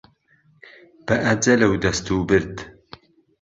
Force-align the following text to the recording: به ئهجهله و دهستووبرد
به 1.07 1.15
ئهجهله 1.27 1.65
و 1.67 1.77
دهستووبرد 1.77 2.55